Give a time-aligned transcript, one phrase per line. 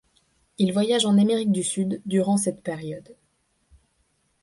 [0.57, 3.15] Il voyage en Amérique du Sud durant cette période.